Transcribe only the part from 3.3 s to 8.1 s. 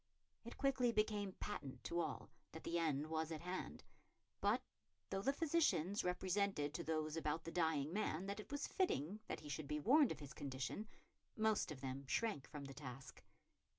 at hand; but, though the physicians represented to those about the dying